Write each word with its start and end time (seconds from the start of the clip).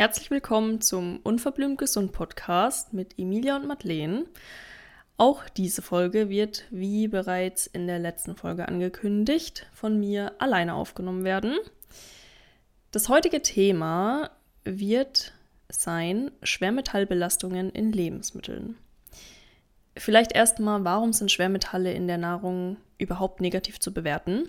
Herzlich 0.00 0.30
willkommen 0.30 0.80
zum 0.80 1.20
Unverblümt 1.24 1.76
Gesund 1.76 2.12
Podcast 2.12 2.94
mit 2.94 3.18
Emilia 3.18 3.56
und 3.56 3.66
Madeleine. 3.66 4.24
Auch 5.18 5.46
diese 5.50 5.82
Folge 5.82 6.30
wird, 6.30 6.64
wie 6.70 7.06
bereits 7.06 7.66
in 7.66 7.86
der 7.86 7.98
letzten 7.98 8.34
Folge 8.34 8.66
angekündigt, 8.66 9.66
von 9.74 10.00
mir 10.00 10.32
alleine 10.38 10.72
aufgenommen 10.72 11.24
werden. 11.24 11.54
Das 12.92 13.10
heutige 13.10 13.42
Thema 13.42 14.30
wird 14.64 15.34
sein 15.68 16.30
Schwermetallbelastungen 16.42 17.68
in 17.68 17.92
Lebensmitteln. 17.92 18.78
Vielleicht 19.98 20.32
erstmal, 20.32 20.82
warum 20.82 21.12
sind 21.12 21.30
Schwermetalle 21.30 21.92
in 21.92 22.06
der 22.06 22.16
Nahrung 22.16 22.78
überhaupt 22.96 23.42
negativ 23.42 23.80
zu 23.80 23.92
bewerten? 23.92 24.48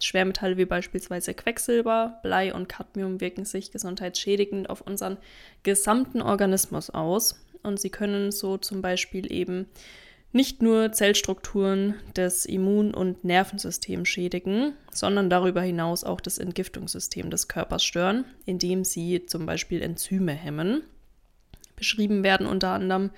Schwermetalle 0.00 0.56
wie 0.56 0.64
beispielsweise 0.64 1.34
Quecksilber, 1.34 2.20
Blei 2.22 2.54
und 2.54 2.68
Cadmium 2.68 3.20
wirken 3.20 3.44
sich 3.44 3.70
gesundheitsschädigend 3.70 4.68
auf 4.68 4.80
unseren 4.80 5.18
gesamten 5.62 6.22
Organismus 6.22 6.90
aus 6.90 7.40
und 7.62 7.80
sie 7.80 7.90
können 7.90 8.32
so 8.32 8.56
zum 8.58 8.82
Beispiel 8.82 9.32
eben 9.32 9.66
nicht 10.34 10.62
nur 10.62 10.90
Zellstrukturen 10.90 11.94
des 12.16 12.44
Immun- 12.44 12.92
und 12.92 13.22
Nervensystems 13.22 14.08
schädigen, 14.08 14.72
sondern 14.90 15.30
darüber 15.30 15.62
hinaus 15.62 16.02
auch 16.02 16.20
das 16.20 16.38
Entgiftungssystem 16.38 17.30
des 17.30 17.46
Körpers 17.46 17.84
stören, 17.84 18.24
indem 18.44 18.84
sie 18.84 19.26
zum 19.26 19.46
Beispiel 19.46 19.80
Enzyme 19.80 20.32
hemmen. 20.32 20.82
Beschrieben 21.76 22.24
werden 22.24 22.48
unter 22.48 22.70
anderem 22.70 23.10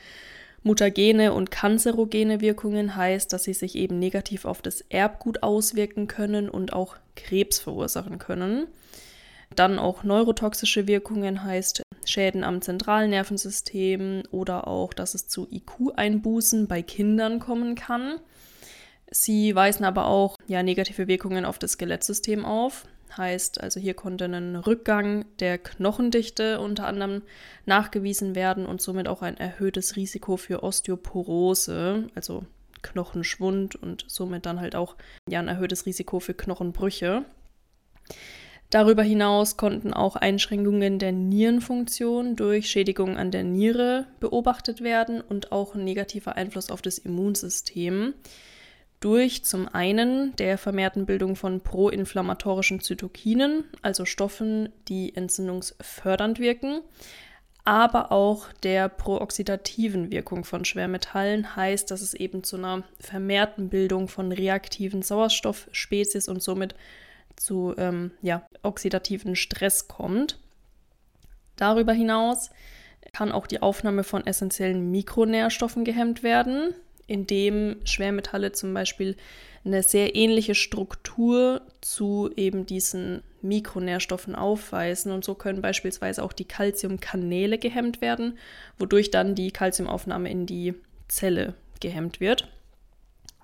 Mutagene 0.63 1.33
und 1.33 1.51
kanzerogene 1.51 2.41
Wirkungen 2.41 2.97
heißt, 2.97 3.33
dass 3.33 3.45
sie 3.45 3.55
sich 3.55 3.77
eben 3.77 3.99
negativ 3.99 4.45
auf 4.45 4.63
das 4.63 4.81
Erbgut 4.81 5.43
auswirken 5.43 6.09
können 6.09 6.49
und 6.49 6.73
auch 6.73 6.97
Krebs 7.15 7.59
verursachen 7.59 8.19
können. 8.19 8.67
Dann 9.55 9.79
auch 9.79 10.03
neurotoxische 10.03 10.89
Wirkungen 10.89 11.45
heißt 11.45 11.83
Schäden 12.05 12.45
am 12.45 12.63
zentralen 12.63 13.11
Nervensystem 13.11 14.23
oder 14.31 14.67
auch, 14.67 14.93
dass 14.93 15.15
es 15.15 15.29
zu 15.29 15.47
IQ-Einbußen 15.51 16.67
bei 16.67 16.83
Kindern 16.83 17.39
kommen 17.39 17.75
kann. 17.75 18.21
Sie 19.11 19.55
weisen 19.55 19.85
aber 19.85 20.07
auch 20.07 20.37
ja, 20.49 20.63
negative 20.63 21.07
Wirkungen 21.07 21.45
auf 21.45 21.59
das 21.59 21.73
Skelettsystem 21.73 22.45
auf. 22.45 22.85
Heißt 23.17 23.61
also, 23.61 23.81
hier 23.81 23.95
konnte 23.95 24.25
ein 24.27 24.57
Rückgang 24.57 25.25
der 25.39 25.59
Knochendichte 25.59 26.61
unter 26.61 26.87
anderem 26.87 27.23
nachgewiesen 27.65 28.35
werden 28.35 28.67
und 28.67 28.81
somit 28.81 29.09
auch 29.09 29.23
ein 29.23 29.37
erhöhtes 29.37 29.97
Risiko 29.97 30.37
für 30.37 30.63
Osteoporose, 30.63 32.09
also 32.15 32.45
Knochenschwund 32.83 33.77
und 33.77 34.05
somit 34.09 34.47
dann 34.47 34.61
halt 34.61 34.77
auch 34.77 34.97
ja, 35.29 35.41
ein 35.41 35.49
erhöhtes 35.49 35.87
Risiko 35.87 36.21
für 36.21 36.35
Knochenbrüche. 36.35 37.25
Darüber 38.71 39.05
hinaus 39.05 39.57
konnten 39.57 39.95
auch 39.95 40.17
Einschränkungen 40.17 40.99
der 40.99 41.13
Nierenfunktion 41.13 42.35
durch 42.35 42.69
Schädigungen 42.69 43.17
an 43.17 43.31
der 43.31 43.45
Niere 43.45 44.07
beobachtet 44.19 44.81
werden 44.81 45.21
und 45.21 45.53
auch 45.53 45.75
ein 45.75 45.85
negativer 45.85 46.35
Einfluss 46.35 46.71
auf 46.71 46.83
das 46.83 46.99
Immunsystem 46.99 48.15
durch 49.01 49.45
zum 49.45 49.69
einen 49.69 50.35
der 50.37 50.59
vermehrten 50.59 51.07
Bildung 51.07 51.37
von 51.37 51.61
proinflammatorischen 51.61 52.81
Zytokinen, 52.81 53.65
also 53.83 54.05
Stoffen, 54.05 54.71
die 54.89 55.15
entzündungsfördernd 55.15 56.39
wirken, 56.39 56.81
aber 57.67 58.13
auch 58.13 58.53
der 58.63 58.89
prooxidativen 58.89 60.13
Wirkung 60.13 60.45
von 60.45 60.65
Schwermetallen 60.65 61.57
heißt, 61.57 61.91
dass 61.91 62.01
es 62.01 62.15
eben 62.15 62.45
zu 62.45 62.57
einer 62.57 62.85
vermehrten 63.01 63.69
Bildung 63.69 64.07
von 64.07 64.31
reaktiven 64.31 65.03
Sauerstoffspezies 65.03 66.29
und 66.29 66.43
somit 66.43 66.77
zu 67.35 67.75
ähm, 67.77 68.13
ja, 68.23 68.47
oxidativen 68.63 69.35
Stress 69.35 69.89
kommt. 69.89 70.39
Darüber 71.57 71.93
hinaus 71.93 72.51
kann 73.13 73.33
auch 73.33 73.49
die 73.49 73.63
Aufnahme 73.63 74.05
von 74.05 74.25
essentiellen 74.27 74.91
Mikronährstoffen 74.93 75.85
gehemmt 75.85 76.23
werden, 76.23 76.73
indem 77.07 77.77
Schwermetalle 77.85 78.53
zum 78.53 78.75
Beispiel 78.75 79.17
eine 79.65 79.83
sehr 79.83 80.15
ähnliche 80.15 80.55
Struktur 80.55 81.61
zu 81.81 82.31
eben 82.37 82.67
diesen 82.67 83.23
Mikronährstoffen 83.43 84.35
aufweisen. 84.35 85.13
Und 85.13 85.25
so 85.25 85.35
können 85.35 85.61
beispielsweise 85.61 86.23
auch 86.23 86.33
die 86.33 86.45
Calciumkanäle 86.45 87.59
gehemmt 87.59 88.01
werden, 88.01 88.39
wodurch 88.79 89.11
dann 89.11 89.35
die 89.35 89.51
Calciumaufnahme 89.51 90.31
in 90.31 90.47
die 90.47 90.75
Zelle 91.09 91.55
gehemmt 91.81 92.21
wird. 92.21 92.49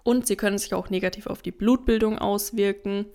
Und 0.05 0.27
sie 0.27 0.37
können 0.37 0.59
sich 0.59 0.75
auch 0.75 0.91
negativ 0.91 1.27
auf 1.27 1.43
die 1.43 1.53
Blutbildung 1.53 2.19
auswirken. 2.19 3.07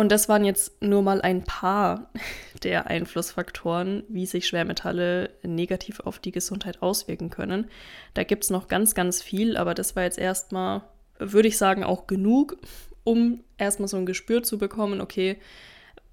Und 0.00 0.10
das 0.10 0.30
waren 0.30 0.46
jetzt 0.46 0.80
nur 0.80 1.02
mal 1.02 1.20
ein 1.20 1.44
paar 1.44 2.08
der 2.62 2.86
Einflussfaktoren, 2.86 4.02
wie 4.08 4.24
sich 4.24 4.46
Schwermetalle 4.46 5.28
negativ 5.42 6.00
auf 6.00 6.18
die 6.18 6.32
Gesundheit 6.32 6.80
auswirken 6.80 7.28
können. 7.28 7.66
Da 8.14 8.24
gibt 8.24 8.44
es 8.44 8.48
noch 8.48 8.68
ganz, 8.68 8.94
ganz 8.94 9.20
viel, 9.20 9.58
aber 9.58 9.74
das 9.74 9.96
war 9.96 10.04
jetzt 10.04 10.16
erstmal, 10.16 10.84
würde 11.18 11.48
ich 11.48 11.58
sagen, 11.58 11.84
auch 11.84 12.06
genug, 12.06 12.56
um 13.04 13.44
erstmal 13.58 13.88
so 13.88 13.98
ein 13.98 14.06
Gespür 14.06 14.42
zu 14.42 14.56
bekommen, 14.56 15.02
okay, 15.02 15.36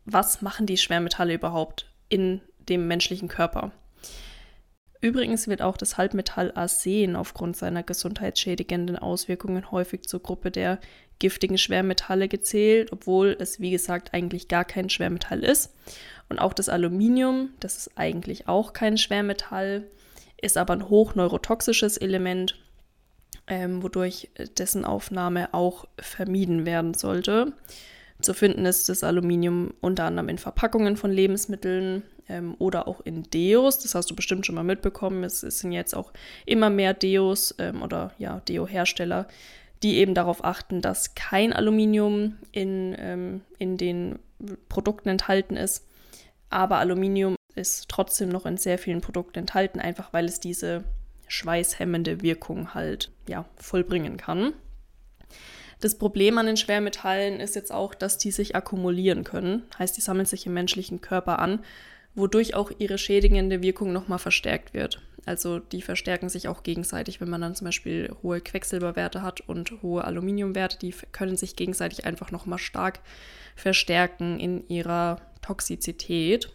was 0.03 0.41
machen 0.41 0.65
die 0.65 0.75
Schwermetalle 0.75 1.35
überhaupt 1.35 1.89
in 2.09 2.41
dem 2.67 2.89
menschlichen 2.89 3.29
Körper? 3.29 3.71
Übrigens 5.07 5.47
wird 5.47 5.61
auch 5.61 5.77
das 5.77 5.97
Halbmetall 5.97 6.51
Arsen 6.53 7.15
aufgrund 7.15 7.55
seiner 7.55 7.81
gesundheitsschädigenden 7.81 8.97
Auswirkungen 8.97 9.71
häufig 9.71 10.01
zur 10.03 10.21
Gruppe 10.21 10.51
der 10.51 10.81
giftigen 11.19 11.57
Schwermetalle 11.57 12.27
gezählt, 12.27 12.91
obwohl 12.91 13.37
es 13.39 13.61
wie 13.61 13.71
gesagt 13.71 14.13
eigentlich 14.13 14.49
gar 14.49 14.65
kein 14.65 14.89
Schwermetall 14.89 15.45
ist. 15.45 15.73
Und 16.27 16.39
auch 16.39 16.51
das 16.51 16.67
Aluminium, 16.67 17.51
das 17.61 17.77
ist 17.77 17.91
eigentlich 17.95 18.49
auch 18.49 18.73
kein 18.73 18.97
Schwermetall, 18.97 19.83
ist 20.41 20.57
aber 20.57 20.73
ein 20.73 20.89
hochneurotoxisches 20.89 21.95
Element, 21.95 22.59
ähm, 23.47 23.83
wodurch 23.83 24.29
dessen 24.57 24.83
Aufnahme 24.83 25.53
auch 25.53 25.85
vermieden 25.97 26.65
werden 26.65 26.93
sollte. 26.93 27.53
Zu 28.21 28.33
finden 28.33 28.65
ist 28.65 28.89
das 28.89 29.03
Aluminium 29.03 29.73
unter 29.79 30.05
anderem 30.05 30.29
in 30.29 30.37
Verpackungen 30.37 30.97
von 30.97 31.11
Lebensmitteln 31.11 32.03
ähm, 32.29 32.55
oder 32.57 32.87
auch 32.87 33.01
in 33.01 33.23
Deos. 33.23 33.79
Das 33.79 33.93
hast 33.93 34.09
du 34.09 34.15
bestimmt 34.15 34.45
schon 34.45 34.55
mal 34.55 34.63
mitbekommen. 34.63 35.23
Es, 35.23 35.43
es 35.43 35.59
sind 35.59 35.71
jetzt 35.71 35.95
auch 35.95 36.11
immer 36.45 36.69
mehr 36.69 36.93
Deos 36.93 37.53
ähm, 37.59 37.83
oder 37.83 38.11
ja, 38.17 38.41
Deo-Hersteller, 38.47 39.27
die 39.83 39.97
eben 39.97 40.15
darauf 40.15 40.43
achten, 40.43 40.81
dass 40.81 41.13
kein 41.13 41.53
Aluminium 41.53 42.37
in, 42.51 42.95
ähm, 42.97 43.41
in 43.59 43.77
den 43.77 44.19
Produkten 44.67 45.09
enthalten 45.09 45.55
ist. 45.55 45.85
Aber 46.49 46.77
Aluminium 46.77 47.35
ist 47.55 47.89
trotzdem 47.89 48.29
noch 48.29 48.45
in 48.45 48.57
sehr 48.57 48.77
vielen 48.77 49.01
Produkten 49.01 49.39
enthalten, 49.39 49.79
einfach 49.79 50.13
weil 50.13 50.25
es 50.25 50.39
diese 50.39 50.83
schweißhemmende 51.27 52.21
Wirkung 52.21 52.73
halt 52.73 53.11
ja, 53.27 53.45
vollbringen 53.57 54.17
kann. 54.17 54.53
Das 55.79 55.95
Problem 55.95 56.37
an 56.37 56.47
den 56.47 56.57
Schwermetallen 56.57 57.39
ist 57.39 57.55
jetzt 57.55 57.71
auch, 57.71 57.93
dass 57.93 58.17
die 58.17 58.31
sich 58.31 58.55
akkumulieren 58.55 59.23
können. 59.23 59.63
Heißt, 59.77 59.95
die 59.95 60.01
sammeln 60.01 60.25
sich 60.25 60.45
im 60.47 60.53
menschlichen 60.53 61.01
Körper 61.01 61.39
an, 61.39 61.59
wodurch 62.15 62.55
auch 62.55 62.71
ihre 62.79 62.97
schädigende 62.97 63.61
Wirkung 63.61 63.93
nochmal 63.93 64.17
verstärkt 64.17 64.73
wird. 64.73 65.01
Also 65.27 65.59
die 65.59 65.81
verstärken 65.81 66.29
sich 66.29 66.47
auch 66.47 66.63
gegenseitig, 66.63 67.21
wenn 67.21 67.29
man 67.29 67.41
dann 67.41 67.53
zum 67.53 67.65
Beispiel 67.65 68.15
hohe 68.23 68.41
Quecksilberwerte 68.41 69.21
hat 69.21 69.41
und 69.41 69.83
hohe 69.83 70.03
Aluminiumwerte, 70.03 70.79
die 70.79 70.95
können 71.11 71.37
sich 71.37 71.55
gegenseitig 71.55 72.05
einfach 72.05 72.31
nochmal 72.31 72.59
stark 72.59 73.01
verstärken 73.55 74.39
in 74.39 74.67
ihrer 74.69 75.21
Toxizität. 75.41 76.49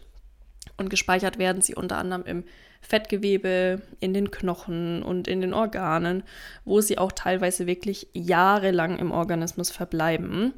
Und 0.77 0.91
gespeichert 0.91 1.39
werden 1.39 1.63
sie 1.63 1.75
unter 1.75 1.99
anderem 1.99 2.25
im 2.25 2.45
Fettgewebe, 2.81 3.83
in 4.01 4.13
den 4.13 4.31
Knochen 4.31 5.03
und 5.03 5.29
in 5.29 5.41
den 5.41 5.55
Organen, 5.55 6.25
wo 6.65 6.81
sie 6.81 6.99
auch 6.99 7.13
teilweise 7.13 7.67
wirklich 7.67 8.09
jahrelang 8.13 8.99
im 8.99 9.13
Organismus 9.13 9.71
verbleiben. 9.71 10.55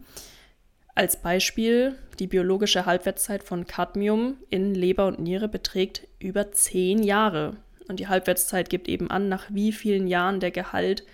Als 0.95 1.21
Beispiel, 1.21 1.97
die 2.19 2.29
biologische 2.29 2.87
Halbwertszeit 2.87 3.43
von 3.43 3.67
Cadmium 3.67 4.37
in 4.49 4.75
Leber 4.75 5.07
und 5.07 5.19
Niere 5.19 5.49
beträgt 5.49 6.07
über 6.21 6.53
zehn 6.53 7.03
Jahre. 7.03 7.56
Und 7.88 8.00
die 8.00 8.09
Halbwertszeit 8.09 8.71
gibt 8.71 8.88
eben 8.88 9.11
an, 9.11 9.29
nach 9.29 9.47
wie 9.50 9.73
vielen 9.73 10.06
Jahren 10.06 10.41
der 10.41 10.53
Gehalt 10.53 11.05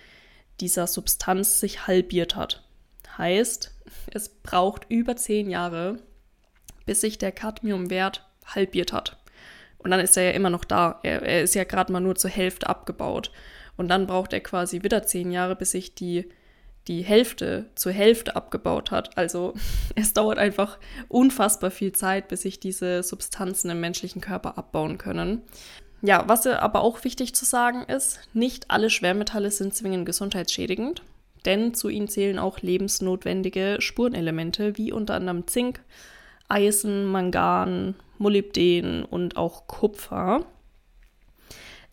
dieser 0.61 0.87
Substanz 0.87 1.59
sich 1.59 1.87
halbiert 1.87 2.35
hat. 2.35 2.63
Heißt, 3.17 3.73
es 4.13 4.29
braucht 4.29 4.85
über 4.89 5.15
zehn 5.15 5.49
Jahre, 5.49 5.97
bis 6.85 7.01
sich 7.01 7.17
der 7.17 7.31
Cadmiumwert 7.31 8.30
halbiert 8.45 8.93
hat. 8.93 9.17
Und 9.77 9.91
dann 9.91 9.99
ist 9.99 10.15
er 10.17 10.23
ja 10.23 10.31
immer 10.31 10.49
noch 10.49 10.65
da. 10.65 10.99
Er, 11.03 11.23
er 11.23 11.41
ist 11.41 11.55
ja 11.55 11.63
gerade 11.63 11.91
mal 11.91 11.99
nur 11.99 12.15
zur 12.15 12.29
Hälfte 12.29 12.69
abgebaut. 12.69 13.31
Und 13.77 13.87
dann 13.87 14.07
braucht 14.07 14.33
er 14.33 14.41
quasi 14.41 14.83
wieder 14.83 15.03
zehn 15.03 15.31
Jahre, 15.31 15.55
bis 15.55 15.71
sich 15.71 15.95
die, 15.95 16.29
die 16.87 17.01
Hälfte 17.01 17.65
zur 17.75 17.91
Hälfte 17.91 18.35
abgebaut 18.35 18.91
hat. 18.91 19.17
Also 19.17 19.53
es 19.95 20.13
dauert 20.13 20.37
einfach 20.37 20.77
unfassbar 21.07 21.71
viel 21.71 21.93
Zeit, 21.93 22.27
bis 22.27 22.43
sich 22.43 22.59
diese 22.59 23.01
Substanzen 23.03 23.71
im 23.71 23.79
menschlichen 23.79 24.21
Körper 24.21 24.57
abbauen 24.57 24.97
können. 24.97 25.41
Ja, 26.03 26.23
was 26.27 26.47
aber 26.47 26.81
auch 26.81 27.03
wichtig 27.03 27.35
zu 27.35 27.45
sagen 27.45 27.83
ist, 27.83 28.19
nicht 28.33 28.71
alle 28.71 28.89
Schwermetalle 28.89 29.51
sind 29.51 29.75
zwingend 29.75 30.07
gesundheitsschädigend, 30.07 31.03
denn 31.45 31.75
zu 31.75 31.89
ihnen 31.89 32.07
zählen 32.07 32.39
auch 32.39 32.59
lebensnotwendige 32.59 33.77
Spurenelemente 33.79 34.77
wie 34.77 34.91
unter 34.91 35.13
anderem 35.13 35.45
Zink, 35.45 35.81
Eisen, 36.47 37.05
Mangan, 37.05 37.95
Molybden 38.21 39.03
und 39.03 39.35
auch 39.35 39.67
Kupfer. 39.67 40.45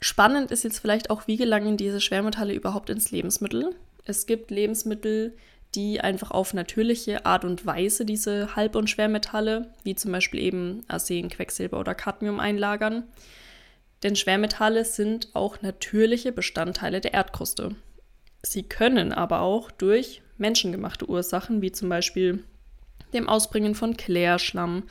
Spannend 0.01 0.53
ist 0.53 0.63
jetzt 0.63 0.79
vielleicht 0.79 1.11
auch, 1.11 1.27
wie 1.27 1.37
gelangen 1.37 1.77
diese 1.77 2.01
Schwermetalle 2.01 2.55
überhaupt 2.55 2.91
ins 2.91 3.11
Lebensmittel. 3.11 3.75
Es 4.05 4.27
gibt 4.27 4.51
Lebensmittel, 4.51 5.37
die 5.75 6.01
einfach 6.01 6.31
auf 6.31 6.55
natürliche 6.55 7.27
Art 7.27 7.45
und 7.45 7.67
Weise 7.67 8.05
diese 8.05 8.55
Halb- 8.57 8.77
und 8.77 8.89
Schwermetalle, 8.89 9.73
wie 9.83 9.95
zum 9.95 10.13
Beispiel 10.13 10.41
eben 10.41 10.85
Arsen, 10.89 11.29
Quecksilber 11.29 11.79
oder 11.81 11.95
Cadmium 11.95 12.41
einlagern. 12.41 13.05
Denn 14.03 14.15
Schwermetalle 14.15 14.85
sind 14.85 15.29
auch 15.35 15.61
natürliche 15.61 16.33
Bestandteile 16.33 17.01
der 17.01 17.15
Erdkruste. 17.15 17.75
Sie 18.43 18.63
können 18.63 19.13
aber 19.13 19.41
auch 19.41 19.71
durch 19.71 20.23
menschengemachte 20.39 21.09
Ursachen, 21.09 21.61
wie 21.61 21.73
zum 21.73 21.89
Beispiel 21.89 22.45
dem 23.13 23.29
Ausbringen 23.29 23.75
von 23.75 23.97
Klärschlamm 23.97 24.85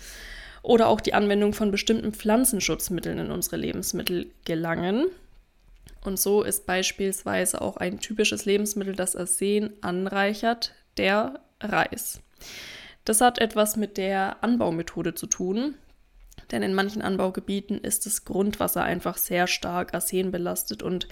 oder 0.68 0.90
auch 0.90 1.00
die 1.00 1.14
Anwendung 1.14 1.54
von 1.54 1.72
bestimmten 1.72 2.12
Pflanzenschutzmitteln 2.12 3.20
in 3.20 3.32
unsere 3.32 3.56
Lebensmittel 3.56 4.28
gelangen. 4.44 5.06
Und 6.04 6.20
so 6.20 6.44
ist 6.44 6.66
beispielsweise 6.66 7.62
auch 7.62 7.78
ein 7.78 8.02
typisches 8.02 8.44
Lebensmittel, 8.44 8.94
das 8.94 9.16
Arsen 9.16 9.72
anreichert, 9.80 10.74
der 10.98 11.40
Reis. 11.62 12.20
Das 13.06 13.22
hat 13.22 13.40
etwas 13.40 13.78
mit 13.78 13.96
der 13.96 14.44
Anbaumethode 14.44 15.16
zu 15.16 15.28
tun, 15.28 15.76
denn 16.52 16.64
in 16.64 16.74
manchen 16.74 17.02
Anbaugebieten 17.02 17.78
ist 17.78 18.06
das 18.06 18.26
Grundwasser 18.26 18.84
einfach 18.84 19.16
sehr 19.16 19.48
stark 19.48 19.94
arsenbelastet 19.94 20.84
und 20.84 21.08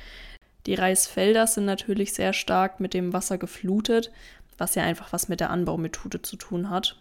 die 0.65 0.75
Reisfelder 0.75 1.47
sind 1.47 1.63
natürlich 1.63 2.13
sehr 2.13 2.33
stark 2.33 2.81
mit 2.81 2.93
dem 2.93 3.13
Wasser 3.13 3.37
geflutet, 3.37 4.11
was 4.57 4.75
ja 4.75 4.83
einfach 4.83 5.13
was 5.13 5.29
mit 5.29 5.39
der 5.39 5.49
Anbaumethode 5.49 6.21
zu 6.21 6.35
tun 6.35 6.69
hat. 6.69 6.97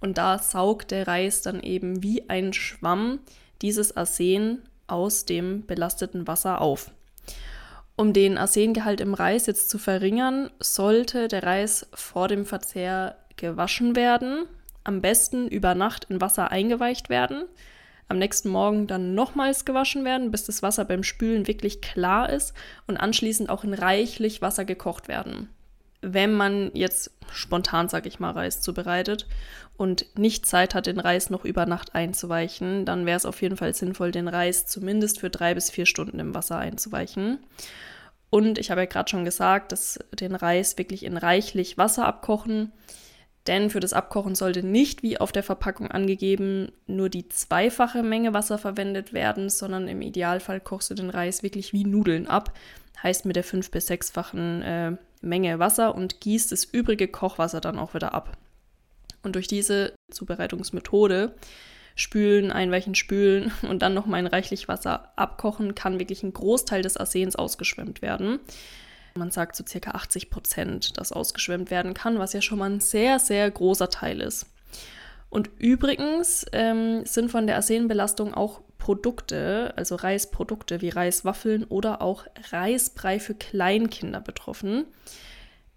Und 0.00 0.18
da 0.18 0.38
saugt 0.38 0.90
der 0.90 1.06
Reis 1.06 1.42
dann 1.42 1.62
eben 1.62 2.02
wie 2.02 2.28
ein 2.28 2.52
Schwamm 2.52 3.20
dieses 3.62 3.96
Arsen 3.96 4.62
aus 4.86 5.24
dem 5.24 5.66
belasteten 5.66 6.26
Wasser 6.26 6.60
auf. 6.60 6.90
Um 7.96 8.12
den 8.12 8.36
Arsengehalt 8.36 9.00
im 9.00 9.14
Reis 9.14 9.46
jetzt 9.46 9.70
zu 9.70 9.78
verringern, 9.78 10.50
sollte 10.60 11.28
der 11.28 11.44
Reis 11.44 11.86
vor 11.94 12.28
dem 12.28 12.44
Verzehr 12.44 13.16
gewaschen 13.36 13.96
werden, 13.96 14.44
am 14.84 15.00
besten 15.00 15.48
über 15.48 15.74
Nacht 15.74 16.04
in 16.10 16.20
Wasser 16.20 16.50
eingeweicht 16.50 17.08
werden, 17.08 17.44
am 18.08 18.18
nächsten 18.18 18.50
Morgen 18.50 18.86
dann 18.86 19.14
nochmals 19.14 19.64
gewaschen 19.64 20.04
werden, 20.04 20.30
bis 20.30 20.44
das 20.44 20.62
Wasser 20.62 20.84
beim 20.84 21.02
Spülen 21.02 21.46
wirklich 21.46 21.80
klar 21.80 22.30
ist 22.30 22.52
und 22.86 22.98
anschließend 22.98 23.48
auch 23.48 23.64
in 23.64 23.74
reichlich 23.74 24.42
Wasser 24.42 24.64
gekocht 24.64 25.08
werden. 25.08 25.48
Wenn 26.02 26.32
man 26.34 26.70
jetzt 26.74 27.10
spontan, 27.32 27.88
sag 27.88 28.06
ich 28.06 28.20
mal, 28.20 28.30
Reis 28.30 28.60
zubereitet 28.60 29.26
und 29.76 30.06
nicht 30.16 30.46
Zeit 30.46 30.74
hat, 30.74 30.86
den 30.86 31.00
Reis 31.00 31.30
noch 31.30 31.44
über 31.44 31.66
Nacht 31.66 31.94
einzuweichen, 31.94 32.84
dann 32.84 33.06
wäre 33.06 33.16
es 33.16 33.26
auf 33.26 33.42
jeden 33.42 33.56
Fall 33.56 33.74
sinnvoll, 33.74 34.10
den 34.10 34.28
Reis 34.28 34.66
zumindest 34.66 35.20
für 35.20 35.30
drei 35.30 35.54
bis 35.54 35.70
vier 35.70 35.86
Stunden 35.86 36.18
im 36.18 36.34
Wasser 36.34 36.58
einzuweichen. 36.58 37.38
Und 38.30 38.58
ich 38.58 38.70
habe 38.70 38.82
ja 38.82 38.86
gerade 38.86 39.08
schon 39.08 39.24
gesagt, 39.24 39.72
dass 39.72 39.98
den 40.12 40.34
Reis 40.34 40.78
wirklich 40.78 41.04
in 41.04 41.16
reichlich 41.16 41.78
Wasser 41.78 42.06
abkochen. 42.06 42.72
Denn 43.46 43.70
für 43.70 43.80
das 43.80 43.92
Abkochen 43.92 44.34
sollte 44.34 44.64
nicht, 44.64 45.02
wie 45.04 45.18
auf 45.18 45.30
der 45.30 45.44
Verpackung 45.44 45.90
angegeben, 45.90 46.72
nur 46.86 47.08
die 47.08 47.28
zweifache 47.28 48.02
Menge 48.02 48.34
Wasser 48.34 48.58
verwendet 48.58 49.12
werden, 49.12 49.48
sondern 49.50 49.86
im 49.86 50.02
Idealfall 50.02 50.60
kochst 50.60 50.90
du 50.90 50.94
den 50.94 51.10
Reis 51.10 51.44
wirklich 51.44 51.72
wie 51.72 51.84
Nudeln 51.84 52.26
ab. 52.26 52.52
Heißt 53.02 53.24
mit 53.24 53.36
der 53.36 53.44
fünf- 53.44 53.70
bis 53.70 53.86
sechsfachen 53.86 54.62
äh, 54.62 54.96
Menge 55.26 55.58
Wasser 55.58 55.94
und 55.94 56.20
gießt 56.20 56.52
das 56.52 56.64
übrige 56.64 57.08
Kochwasser 57.08 57.60
dann 57.60 57.78
auch 57.78 57.94
wieder 57.94 58.14
ab. 58.14 58.36
Und 59.22 59.34
durch 59.34 59.48
diese 59.48 59.94
Zubereitungsmethode 60.10 61.34
spülen, 61.96 62.52
einweichen, 62.52 62.94
spülen 62.94 63.50
und 63.68 63.82
dann 63.82 63.94
noch 63.94 64.06
mal 64.06 64.20
in 64.20 64.26
reichlich 64.26 64.68
Wasser 64.68 65.12
abkochen, 65.16 65.74
kann 65.74 65.98
wirklich 65.98 66.22
ein 66.22 66.32
Großteil 66.32 66.82
des 66.82 66.96
Arsens 66.96 67.36
ausgeschwemmt 67.36 68.02
werden. 68.02 68.38
Man 69.14 69.30
sagt 69.30 69.56
so 69.56 69.64
circa 69.66 69.92
80 69.92 70.30
Prozent, 70.30 70.98
das 70.98 71.10
ausgeschwemmt 71.10 71.70
werden 71.70 71.94
kann, 71.94 72.18
was 72.18 72.34
ja 72.34 72.42
schon 72.42 72.58
mal 72.58 72.70
ein 72.70 72.80
sehr, 72.80 73.18
sehr 73.18 73.50
großer 73.50 73.88
Teil 73.88 74.20
ist. 74.20 74.46
Und 75.30 75.50
übrigens 75.58 76.46
ähm, 76.52 77.04
sind 77.04 77.30
von 77.30 77.46
der 77.46 77.56
Arsenbelastung 77.56 78.34
auch 78.34 78.60
Produkte, 78.86 79.72
also 79.74 79.96
Reisprodukte 79.96 80.80
wie 80.80 80.90
Reiswaffeln 80.90 81.64
oder 81.64 82.02
auch 82.02 82.24
Reisbrei 82.52 83.18
für 83.18 83.34
Kleinkinder 83.34 84.20
betroffen. 84.20 84.84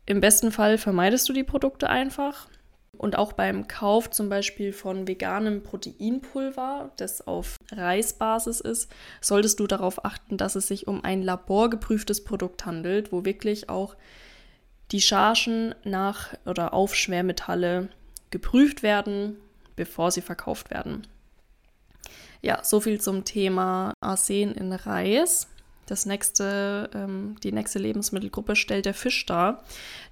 Im 0.05 0.21
besten 0.21 0.51
Fall 0.51 0.77
vermeidest 0.77 1.27
du 1.27 1.33
die 1.33 1.43
Produkte 1.43 1.89
einfach. 1.89 2.49
Und 2.95 3.17
auch 3.17 3.33
beim 3.33 3.67
Kauf 3.67 4.11
zum 4.11 4.29
Beispiel 4.29 4.73
von 4.73 5.07
veganem 5.07 5.63
Proteinpulver, 5.63 6.91
das 6.97 7.25
auf 7.25 7.55
Reisbasis 7.71 8.59
ist, 8.59 8.91
solltest 9.21 9.59
du 9.59 9.65
darauf 9.65 10.05
achten, 10.05 10.37
dass 10.37 10.55
es 10.55 10.67
sich 10.67 10.85
um 10.85 11.03
ein 11.03 11.23
laborgeprüftes 11.23 12.23
Produkt 12.23 12.67
handelt, 12.67 13.11
wo 13.11 13.25
wirklich 13.25 13.69
auch 13.69 13.95
die 14.91 15.01
Chargen 15.01 15.73
nach 15.83 16.35
oder 16.45 16.75
auf 16.75 16.93
Schwermetalle 16.93 17.89
geprüft 18.29 18.83
werden, 18.83 19.37
bevor 19.75 20.11
sie 20.11 20.21
verkauft 20.21 20.69
werden. 20.69 21.07
Ja, 22.41 22.63
so 22.63 22.79
viel 22.79 23.01
zum 23.01 23.25
Thema 23.25 23.93
Arsen 24.01 24.53
in 24.53 24.71
Reis. 24.71 25.47
Das 25.85 26.05
nächste, 26.05 26.89
ähm, 26.93 27.35
die 27.43 27.51
nächste 27.51 27.79
Lebensmittelgruppe 27.79 28.55
stellt 28.55 28.85
der 28.85 28.93
Fisch 28.93 29.25
dar. 29.25 29.63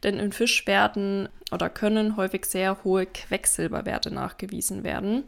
Denn 0.03 0.17
in 0.17 0.31
Fisch 0.31 0.65
werden 0.65 1.29
oder 1.51 1.69
können 1.69 2.17
häufig 2.17 2.45
sehr 2.45 2.83
hohe 2.83 3.05
Quecksilberwerte 3.05 4.11
nachgewiesen 4.11 4.83
werden. 4.83 5.23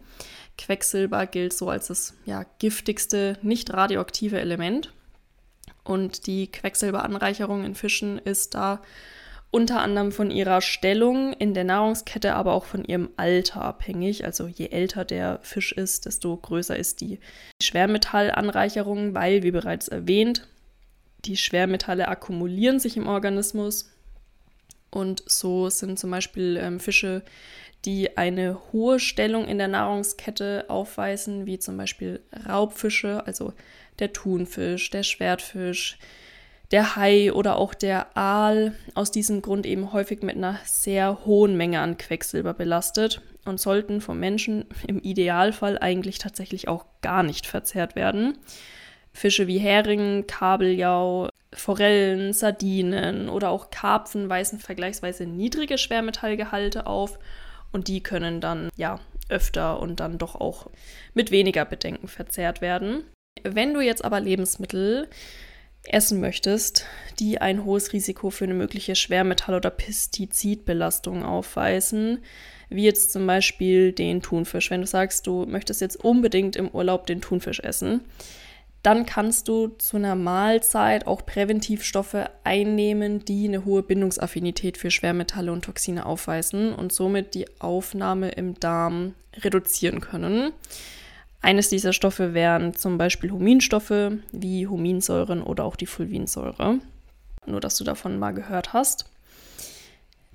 Quecksilber 0.57 1.28
gilt 1.28 1.54
so 1.54 1.69
als 1.69 1.88
das 1.88 2.16
ja, 2.25 2.46
giftigste 2.57 3.38
nicht 3.42 3.72
radioaktive 3.72 4.40
Element. 4.40 4.92
Und 5.84 6.28
die 6.28 6.51
Quecksilberanreicherung 6.51 7.63
in 7.63 7.75
Fischen 7.75 8.18
ist 8.19 8.56
da 8.56 8.81
unter 9.51 9.81
anderem 9.81 10.12
von 10.12 10.30
ihrer 10.30 10.62
Stellung 10.62 11.34
in 11.34 11.54
der 11.54 11.63
Nahrungskette, 11.63 12.36
aber 12.36 12.54
auch 12.54 12.66
von 12.66 12.84
ihrem 12.86 13.10
Alter 13.18 13.62
abhängig. 13.63 14.25
Also 14.25 14.48
je 14.48 14.68
älter 14.68 15.06
der 15.06 15.40
Fisch 15.42 15.72
ist, 15.72 16.06
desto 16.06 16.38
größer 16.38 16.75
ist 16.75 17.01
die 17.01 17.19
Schwermetallanreicherung, 17.62 19.16
weil, 19.16 19.42
wie 19.42 19.51
bereits 19.51 19.88
erwähnt, 19.88 20.48
die 21.25 21.36
Schwermetalle 21.36 22.07
akkumulieren 22.07 22.80
sich 22.80 22.96
im 22.96 23.07
Organismus. 23.07 23.92
Und 24.92 25.24
so 25.25 25.69
sind 25.69 25.98
zum 25.98 26.12
Beispiel 26.12 26.57
ähm, 26.62 26.80
Fische, 26.80 27.24
die 27.86 28.18
eine 28.18 28.60
hohe 28.72 29.00
Stellung 29.00 29.48
in 29.48 29.57
der 29.57 29.68
Nahrungskette 29.68 30.66
aufweisen, 30.68 31.46
wie 31.46 31.60
zum 31.60 31.78
Beispiel 31.78 32.22
Raubfische, 32.48 33.25
also 33.25 33.54
der 34.00 34.13
Thunfisch, 34.13 34.89
der 34.89 35.03
Schwertfisch, 35.03 35.98
der 36.72 36.96
Hai 36.96 37.34
oder 37.34 37.58
auch 37.58 37.74
der 37.74 38.16
Aal 38.16 38.76
aus 38.94 39.12
diesem 39.12 39.42
Grund 39.42 39.66
eben 39.66 39.92
häufig 39.92 40.22
mit 40.22 40.36
einer 40.36 40.60
sehr 40.66 41.26
hohen 41.26 41.58
Menge 41.58 41.80
an 41.80 41.98
Quecksilber 41.98 42.54
belastet 42.54 43.22
und 43.46 43.60
sollten 43.60 44.02
vom 44.02 44.20
Menschen 44.20 44.66
im 44.88 45.00
Idealfall 45.00 45.80
eigentlich 45.80 46.20
tatsächlich 46.20 46.68
auch 46.68 46.86
gar 47.02 47.24
nicht 47.24 47.48
verzehrt 47.48 47.96
werden. 47.96 48.38
Fische 49.12 49.48
wie 49.48 49.58
Hering, 49.58 50.28
Kabeljau, 50.28 51.30
Forellen, 51.54 52.34
Sardinen 52.34 53.30
oder 53.30 53.50
auch 53.50 53.72
Karpfen 53.72 54.30
weisen 54.30 54.60
vergleichsweise 54.60 55.26
niedrige 55.26 55.80
Schwermetallgehalte 55.80 56.86
auf 56.86 57.18
und 57.72 57.88
die 57.88 58.04
können 58.04 58.42
dann 58.42 58.70
ja 58.76 59.00
öfter 59.30 59.80
und 59.80 60.00
dann 60.00 60.20
doch 60.20 60.36
auch 60.36 60.70
mit 61.14 61.32
weniger 61.32 61.66
Bedenken 61.66 62.08
verzehrt 62.08 62.62
werden. 62.62 63.04
Wenn 63.44 63.74
du 63.74 63.82
jetzt 63.82 64.04
aber 64.06 64.20
Lebensmittel 64.20 65.08
essen 65.93 66.19
möchtest, 66.19 66.86
die 67.19 67.39
ein 67.41 67.65
hohes 67.65 67.93
Risiko 67.93 68.29
für 68.29 68.46
eine 68.46 68.53
mögliche 68.53 68.96
Schwermetall- 68.96 69.55
oder 69.55 69.69
Pestizidbelastung 69.69 71.24
aufweisen, 71.24 72.19
wie 72.69 72.86
jetzt 72.86 73.12
zum 73.12 73.25
Beispiel 73.25 73.91
den 73.91 74.22
Thunfisch. 74.22 74.69
Wenn 74.69 74.81
du 74.81 74.88
sagst, 74.88 75.27
du 75.27 75.46
möchtest 75.46 75.81
jetzt 75.81 76.03
unbedingt 76.03 76.55
im 76.55 76.69
Urlaub 76.69 77.08
den 77.08 77.22
Thunfisch 77.22 77.60
essen, 77.60 78.01
dann 78.84 79.05
kannst 79.05 79.48
du 79.50 79.67
zu 79.67 79.98
einer 79.98 80.15
Mahlzeit 80.15 81.05
auch 81.05 81.25
Präventivstoffe 81.25 82.29
einnehmen, 82.43 83.25
die 83.25 83.48
eine 83.48 83.65
hohe 83.65 83.84
Bindungsaffinität 83.84 84.77
für 84.77 84.89
Schwermetalle 84.89 85.51
und 85.51 85.65
Toxine 85.65 86.05
aufweisen 86.05 86.74
und 86.74 86.93
somit 86.93 87.36
die 87.36 87.46
Aufnahme 87.60 88.29
im 88.29 88.58
Darm 88.60 89.15
reduzieren 89.36 90.00
können. 90.00 90.53
Eines 91.41 91.69
dieser 91.69 91.93
Stoffe 91.93 92.34
wären 92.34 92.75
zum 92.75 92.98
Beispiel 92.98 93.31
Huminstoffe 93.31 94.12
wie 94.31 94.67
Huminsäuren 94.67 95.41
oder 95.41 95.63
auch 95.63 95.75
die 95.75 95.86
Fulvinsäure. 95.86 96.79
Nur, 97.46 97.60
dass 97.62 97.77
du 97.77 97.84
davon 97.84 98.19
mal 98.19 98.34
gehört 98.34 98.74
hast. 98.74 99.05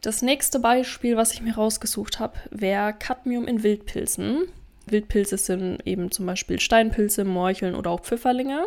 Das 0.00 0.22
nächste 0.22 0.58
Beispiel, 0.58 1.16
was 1.16 1.32
ich 1.32 1.40
mir 1.40 1.54
rausgesucht 1.54 2.18
habe, 2.18 2.38
wäre 2.50 2.92
Cadmium 2.92 3.46
in 3.46 3.62
Wildpilzen. 3.62 4.42
Wildpilze 4.86 5.38
sind 5.38 5.86
eben 5.86 6.10
zum 6.10 6.26
Beispiel 6.26 6.60
Steinpilze, 6.60 7.24
Morcheln 7.24 7.74
oder 7.74 7.90
auch 7.90 8.02
Pfifferlinge. 8.02 8.66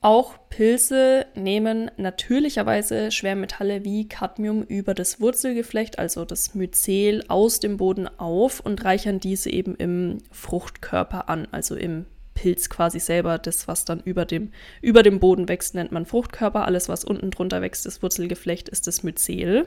Auch 0.00 0.34
Pilze 0.48 1.26
nehmen 1.34 1.90
natürlicherweise 1.96 3.10
Schwermetalle 3.10 3.84
wie 3.84 4.08
Cadmium 4.08 4.62
über 4.62 4.94
das 4.94 5.20
Wurzelgeflecht, 5.20 5.98
also 5.98 6.24
das 6.24 6.54
Myzel, 6.54 7.24
aus 7.26 7.58
dem 7.58 7.78
Boden 7.78 8.06
auf 8.18 8.60
und 8.60 8.84
reichern 8.84 9.18
diese 9.18 9.50
eben 9.50 9.74
im 9.74 10.18
Fruchtkörper 10.30 11.28
an, 11.28 11.48
also 11.50 11.74
im 11.74 12.06
Pilz 12.34 12.70
quasi 12.70 13.00
selber. 13.00 13.38
Das, 13.38 13.66
was 13.66 13.84
dann 13.84 14.00
über 14.00 14.24
dem, 14.24 14.52
über 14.80 15.02
dem 15.02 15.18
Boden 15.18 15.48
wächst, 15.48 15.74
nennt 15.74 15.90
man 15.90 16.06
Fruchtkörper. 16.06 16.64
Alles, 16.64 16.88
was 16.88 17.04
unten 17.04 17.32
drunter 17.32 17.60
wächst, 17.60 17.84
das 17.84 18.00
Wurzelgeflecht, 18.00 18.68
ist 18.68 18.86
das 18.86 19.02
Myzel. 19.02 19.66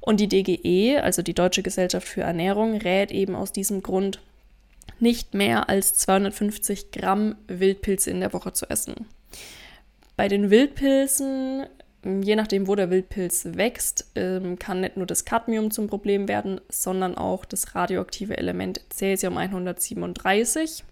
Und 0.00 0.20
die 0.20 0.28
DGE, 0.28 1.00
also 1.02 1.22
die 1.22 1.34
Deutsche 1.34 1.64
Gesellschaft 1.64 2.06
für 2.06 2.20
Ernährung, 2.20 2.76
rät 2.76 3.10
eben 3.10 3.34
aus 3.34 3.50
diesem 3.50 3.82
Grund, 3.82 4.20
nicht 5.00 5.34
mehr 5.34 5.68
als 5.68 5.94
250 5.94 6.92
Gramm 6.92 7.34
Wildpilze 7.48 8.10
in 8.10 8.20
der 8.20 8.32
Woche 8.32 8.52
zu 8.52 8.70
essen. 8.70 9.06
Bei 10.16 10.28
den 10.28 10.50
Wildpilzen, 10.50 11.66
je 12.04 12.36
nachdem, 12.36 12.66
wo 12.66 12.74
der 12.74 12.90
Wildpilz 12.90 13.46
wächst, 13.52 14.10
ähm, 14.14 14.58
kann 14.58 14.80
nicht 14.80 14.96
nur 14.96 15.06
das 15.06 15.24
Cadmium 15.24 15.70
zum 15.70 15.86
Problem 15.86 16.28
werden, 16.28 16.60
sondern 16.68 17.16
auch 17.16 17.44
das 17.44 17.74
radioaktive 17.74 18.36
Element 18.36 18.80
Cäsium 18.90 19.36
137. 19.36 20.84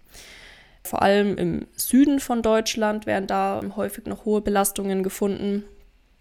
Vor 0.84 1.02
allem 1.02 1.36
im 1.36 1.66
Süden 1.74 2.20
von 2.20 2.42
Deutschland 2.42 3.06
werden 3.06 3.26
da 3.26 3.60
häufig 3.74 4.06
noch 4.06 4.24
hohe 4.24 4.40
Belastungen 4.40 5.02
gefunden. 5.02 5.64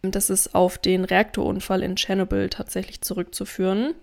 Das 0.01 0.29
ist 0.29 0.55
auf 0.55 0.77
den 0.77 1.05
Reaktorunfall 1.05 1.83
in 1.83 1.95
Tschernobyl 1.95 2.49
tatsächlich 2.49 3.01
zurückzuführen. 3.01 3.93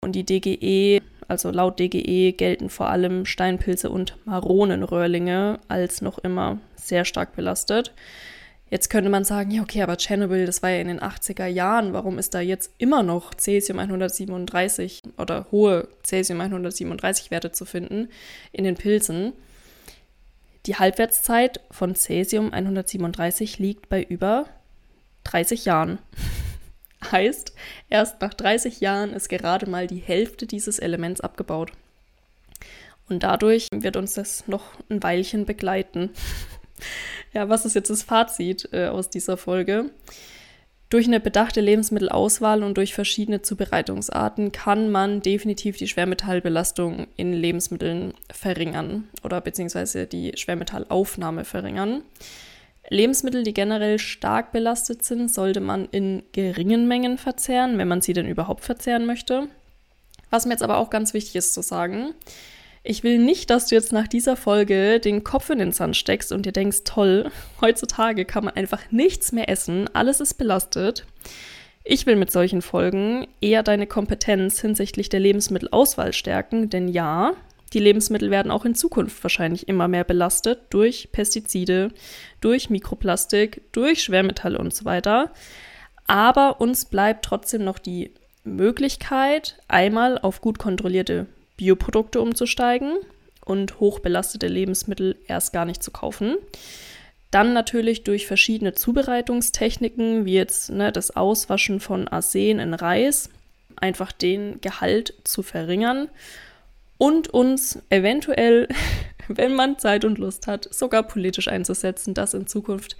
Und 0.00 0.12
die 0.12 0.24
DGE, 0.24 1.02
also 1.28 1.50
laut 1.50 1.78
DGE, 1.78 2.32
gelten 2.32 2.70
vor 2.70 2.88
allem 2.88 3.24
Steinpilze 3.26 3.90
und 3.90 4.16
Maronenröhrlinge 4.24 5.58
als 5.68 6.02
noch 6.02 6.18
immer 6.18 6.58
sehr 6.76 7.04
stark 7.04 7.34
belastet. 7.34 7.92
Jetzt 8.68 8.90
könnte 8.90 9.10
man 9.10 9.24
sagen, 9.24 9.52
ja, 9.52 9.62
okay, 9.62 9.82
aber 9.82 9.96
Tschernobyl, 9.96 10.44
das 10.44 10.62
war 10.62 10.70
ja 10.70 10.80
in 10.80 10.88
den 10.88 11.00
80er 11.00 11.46
Jahren. 11.46 11.92
Warum 11.92 12.18
ist 12.18 12.34
da 12.34 12.40
jetzt 12.40 12.72
immer 12.78 13.04
noch 13.04 13.32
Cäsium 13.34 13.78
137 13.78 15.02
oder 15.18 15.46
hohe 15.52 15.86
Cäsium 16.02 16.40
137 16.40 17.30
Werte 17.30 17.52
zu 17.52 17.64
finden 17.64 18.08
in 18.50 18.64
den 18.64 18.74
Pilzen? 18.74 19.34
Die 20.66 20.74
Halbwertszeit 20.74 21.60
von 21.70 21.94
Cäsium 21.94 22.52
137 22.52 23.60
liegt 23.60 23.88
bei 23.88 24.02
über 24.02 24.46
30 25.22 25.64
Jahren. 25.64 26.00
heißt, 27.10 27.54
erst 27.88 28.20
nach 28.20 28.34
30 28.34 28.80
Jahren 28.80 29.12
ist 29.12 29.28
gerade 29.28 29.68
mal 29.68 29.86
die 29.86 30.00
Hälfte 30.00 30.46
dieses 30.46 30.78
Elements 30.78 31.20
abgebaut. 31.20 31.72
Und 33.08 33.22
dadurch 33.22 33.68
wird 33.70 33.96
uns 33.96 34.14
das 34.14 34.48
noch 34.48 34.64
ein 34.88 35.02
Weilchen 35.02 35.46
begleiten. 35.46 36.10
ja, 37.32 37.48
was 37.48 37.64
ist 37.64 37.74
jetzt 37.74 37.90
das 37.90 38.02
Fazit 38.02 38.68
äh, 38.72 38.86
aus 38.86 39.10
dieser 39.10 39.36
Folge? 39.36 39.90
Durch 40.88 41.06
eine 41.06 41.18
bedachte 41.18 41.60
Lebensmittelauswahl 41.60 42.62
und 42.62 42.76
durch 42.76 42.94
verschiedene 42.94 43.42
Zubereitungsarten 43.42 44.52
kann 44.52 44.88
man 44.88 45.20
definitiv 45.20 45.76
die 45.76 45.88
Schwermetallbelastung 45.88 47.08
in 47.16 47.32
Lebensmitteln 47.32 48.14
verringern 48.30 49.08
oder 49.24 49.40
beziehungsweise 49.40 50.06
die 50.06 50.32
Schwermetallaufnahme 50.36 51.44
verringern. 51.44 52.02
Lebensmittel, 52.88 53.42
die 53.42 53.54
generell 53.54 53.98
stark 53.98 54.52
belastet 54.52 55.04
sind, 55.04 55.32
sollte 55.32 55.60
man 55.60 55.86
in 55.90 56.22
geringen 56.32 56.86
Mengen 56.88 57.18
verzehren, 57.18 57.78
wenn 57.78 57.88
man 57.88 58.00
sie 58.00 58.12
denn 58.12 58.26
überhaupt 58.26 58.64
verzehren 58.64 59.06
möchte. 59.06 59.48
Was 60.30 60.46
mir 60.46 60.52
jetzt 60.52 60.62
aber 60.62 60.78
auch 60.78 60.90
ganz 60.90 61.14
wichtig 61.14 61.36
ist 61.36 61.54
zu 61.54 61.62
sagen, 61.62 62.14
ich 62.88 63.02
will 63.02 63.18
nicht, 63.18 63.50
dass 63.50 63.66
du 63.66 63.74
jetzt 63.74 63.92
nach 63.92 64.06
dieser 64.06 64.36
Folge 64.36 65.00
den 65.00 65.24
Kopf 65.24 65.50
in 65.50 65.58
den 65.58 65.72
Sand 65.72 65.96
steckst 65.96 66.30
und 66.30 66.46
dir 66.46 66.52
denkst, 66.52 66.84
toll, 66.84 67.30
heutzutage 67.60 68.24
kann 68.24 68.44
man 68.44 68.54
einfach 68.54 68.80
nichts 68.90 69.32
mehr 69.32 69.48
essen, 69.48 69.90
alles 69.92 70.20
ist 70.20 70.34
belastet. 70.34 71.04
Ich 71.82 72.06
will 72.06 72.16
mit 72.16 72.32
solchen 72.32 72.62
Folgen 72.62 73.26
eher 73.40 73.62
deine 73.62 73.86
Kompetenz 73.86 74.60
hinsichtlich 74.60 75.08
der 75.08 75.20
Lebensmittelauswahl 75.20 76.12
stärken, 76.12 76.68
denn 76.68 76.88
ja, 76.88 77.32
die 77.72 77.78
Lebensmittel 77.80 78.30
werden 78.30 78.52
auch 78.52 78.64
in 78.64 78.74
Zukunft 78.74 79.22
wahrscheinlich 79.22 79.68
immer 79.68 79.88
mehr 79.88 80.04
belastet 80.04 80.60
durch 80.70 81.10
Pestizide, 81.12 81.90
durch 82.40 82.70
Mikroplastik, 82.70 83.62
durch 83.72 84.02
Schwermetalle 84.02 84.58
und 84.58 84.74
so 84.74 84.84
weiter. 84.84 85.32
Aber 86.06 86.60
uns 86.60 86.84
bleibt 86.84 87.24
trotzdem 87.24 87.64
noch 87.64 87.78
die 87.78 88.12
Möglichkeit, 88.44 89.58
einmal 89.66 90.18
auf 90.18 90.40
gut 90.40 90.58
kontrollierte 90.58 91.26
Bioprodukte 91.56 92.20
umzusteigen 92.20 92.98
und 93.44 93.80
hochbelastete 93.80 94.46
Lebensmittel 94.46 95.16
erst 95.26 95.52
gar 95.52 95.64
nicht 95.64 95.82
zu 95.82 95.90
kaufen. 95.90 96.36
Dann 97.32 97.52
natürlich 97.52 98.04
durch 98.04 98.26
verschiedene 98.26 98.74
Zubereitungstechniken, 98.74 100.24
wie 100.24 100.34
jetzt 100.34 100.70
ne, 100.70 100.92
das 100.92 101.16
Auswaschen 101.16 101.80
von 101.80 102.06
Arsen 102.06 102.60
in 102.60 102.74
Reis, 102.74 103.30
einfach 103.74 104.12
den 104.12 104.60
Gehalt 104.60 105.14
zu 105.24 105.42
verringern 105.42 106.08
und 106.98 107.28
uns 107.28 107.78
eventuell, 107.90 108.68
wenn 109.28 109.54
man 109.54 109.78
Zeit 109.78 110.04
und 110.04 110.18
Lust 110.18 110.46
hat, 110.46 110.72
sogar 110.72 111.02
politisch 111.02 111.48
einzusetzen, 111.48 112.14
dass 112.14 112.34
in 112.34 112.46
Zukunft 112.46 112.96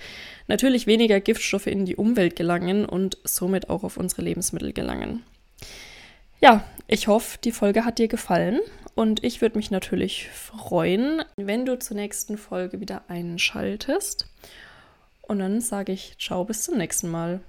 natürlich 0.48 0.86
weniger 0.86 1.20
Giftstoffe 1.20 1.66
in 1.66 1.84
die 1.86 1.96
Umwelt 1.96 2.36
gelangen 2.36 2.84
und 2.84 3.18
somit 3.24 3.70
auch 3.70 3.84
auf 3.84 3.96
unsere 3.96 4.22
Lebensmittel 4.22 4.72
gelangen. 4.72 5.22
Ja, 6.40 6.64
ich 6.86 7.08
hoffe, 7.08 7.38
die 7.42 7.52
Folge 7.52 7.84
hat 7.84 7.98
dir 7.98 8.08
gefallen 8.08 8.60
und 8.94 9.24
ich 9.24 9.40
würde 9.40 9.56
mich 9.56 9.70
natürlich 9.70 10.28
freuen, 10.30 11.22
wenn 11.36 11.64
du 11.64 11.78
zur 11.78 11.96
nächsten 11.96 12.36
Folge 12.38 12.80
wieder 12.80 13.02
einschaltest. 13.08 14.26
Und 15.22 15.38
dann 15.40 15.60
sage 15.60 15.92
ich 15.92 16.16
ciao 16.18 16.44
bis 16.44 16.62
zum 16.62 16.76
nächsten 16.76 17.10
Mal. 17.10 17.40